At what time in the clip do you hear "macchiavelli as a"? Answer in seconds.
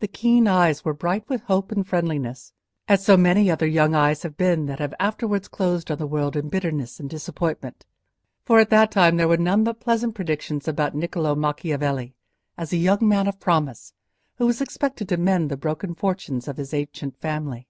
11.36-12.78